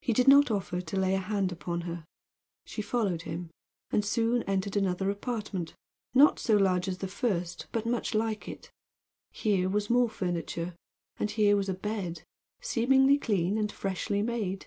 He 0.00 0.14
did 0.14 0.26
not 0.26 0.50
offer 0.50 0.80
to 0.80 0.96
lay 0.98 1.12
a 1.14 1.18
hand 1.18 1.52
upon 1.52 1.82
her. 1.82 2.06
She 2.64 2.80
followed 2.80 3.24
him, 3.28 3.50
and 3.90 4.02
soon 4.02 4.42
entered 4.44 4.74
another 4.74 5.10
apartment, 5.10 5.74
not 6.14 6.38
so 6.38 6.56
large 6.56 6.88
as 6.88 6.96
the 6.96 7.08
first, 7.08 7.66
but 7.70 7.84
much 7.84 8.14
like 8.14 8.48
it. 8.48 8.70
Here 9.30 9.68
was 9.68 9.90
more 9.90 10.08
furniture, 10.08 10.74
and 11.18 11.30
here 11.30 11.56
was 11.56 11.68
a 11.68 11.74
bed, 11.74 12.22
seemingly 12.62 13.18
clean 13.18 13.58
and 13.58 13.70
freshly 13.70 14.22
made. 14.22 14.66